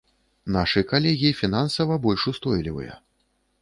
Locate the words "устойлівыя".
2.35-3.03